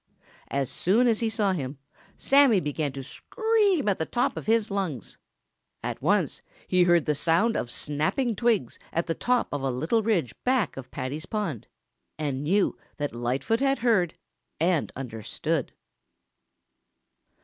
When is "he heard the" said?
6.67-7.13